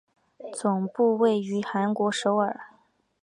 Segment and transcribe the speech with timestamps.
[0.53, 2.59] 总部位于韩国首尔。